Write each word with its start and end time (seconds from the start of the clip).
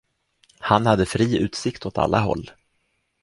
Han 0.59 0.85
hade 0.85 1.05
fri 1.05 1.37
utsikt 1.39 1.85
åt 1.85 1.97
alla 1.97 2.19
håll. 2.19 2.51